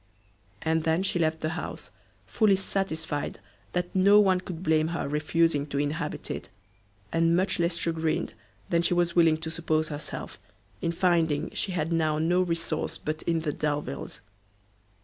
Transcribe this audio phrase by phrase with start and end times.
[0.63, 1.91] And then she left the house;
[2.25, 3.39] fully satisfied
[3.73, 6.49] that no one could blame her refusing to inhabit it,
[7.13, 8.33] and much less chagrined
[8.71, 10.39] than she was willing to suppose herself,
[10.81, 14.21] in finding she had now no resource but in the Delviles.